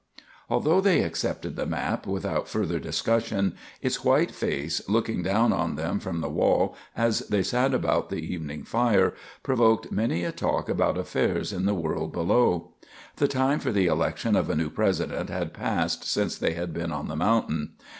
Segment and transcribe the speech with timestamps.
[0.49, 3.53] ]Although they accepted the map without further discussion,
[3.83, 8.15] its white face, looking down on them from the wall as they sat about the
[8.15, 12.73] evening fire, provoked many a talk about affairs in the world below.
[13.17, 16.91] The time for the election of a new President had passed since they had been
[16.91, 17.73] on the mountain.